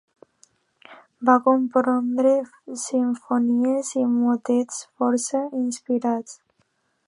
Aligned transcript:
Va 1.29 1.35
compondre 1.47 2.31
simfonies 2.85 3.91
i 4.05 4.09
motets 4.17 4.81
força 5.03 5.47
inspirats. 5.65 6.39